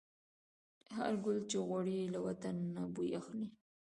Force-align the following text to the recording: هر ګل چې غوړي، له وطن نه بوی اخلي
هر 0.95 1.13
ګل 1.23 1.37
چې 1.49 1.57
غوړي، 1.67 1.99
له 2.13 2.19
وطن 2.25 2.55
نه 2.75 2.83
بوی 2.93 3.09
اخلي 3.19 3.47